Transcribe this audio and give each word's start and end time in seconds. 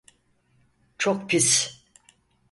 Çok 0.97 1.29
pis. 1.29 1.79